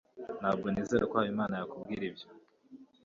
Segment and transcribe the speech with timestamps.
[0.39, 2.27] ntabwo nizera ko habimana yakubwira ibyo